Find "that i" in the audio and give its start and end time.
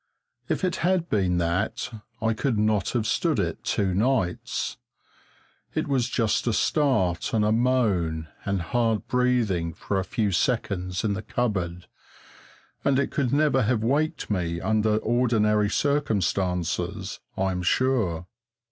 1.37-2.33